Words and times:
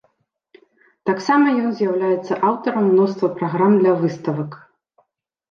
Таксама 1.09 1.47
ён 1.65 1.69
з'яўляецца 1.81 2.33
аўтарам 2.49 2.89
мноства 2.95 3.27
праграм 3.37 3.79
для 3.83 3.93
выставак. 4.01 4.51